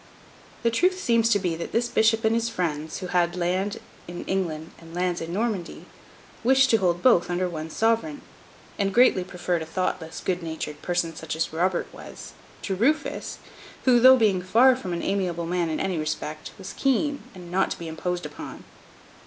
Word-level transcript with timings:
The 0.63 0.71
truth 0.71 0.99
seems 0.99 1.29
to 1.29 1.37
be 1.37 1.55
that 1.57 1.73
this 1.73 1.87
bishop 1.87 2.25
and 2.25 2.33
his 2.33 2.49
friends, 2.49 2.97
who 3.01 3.05
had 3.09 3.35
lands 3.35 3.77
in 4.07 4.25
England 4.25 4.71
and 4.79 4.95
lands 4.95 5.21
in 5.21 5.31
Normandy, 5.31 5.85
wished 6.43 6.71
to 6.71 6.77
hold 6.77 7.03
both 7.03 7.29
under 7.29 7.47
one 7.47 7.69
Sovereign; 7.69 8.23
and 8.79 8.95
greatly 8.95 9.23
preferred 9.23 9.61
a 9.61 9.65
thoughtless 9.67 10.19
good 10.19 10.41
natured 10.41 10.81
person, 10.81 11.15
such 11.15 11.35
as 11.35 11.53
Robert 11.53 11.85
was, 11.93 12.33
to 12.63 12.73
Rufus; 12.73 13.37
who, 13.85 13.99
though 13.99 14.17
far 14.39 14.75
from 14.75 14.89
being 14.89 15.03
an 15.03 15.07
amiable 15.07 15.45
man 15.45 15.69
in 15.69 15.79
any 15.79 15.99
respect, 15.99 16.49
was 16.57 16.73
keen, 16.73 17.21
and 17.35 17.51
not 17.51 17.69
to 17.69 17.77
be 17.77 17.87
imposed 17.87 18.25
upon. 18.25 18.63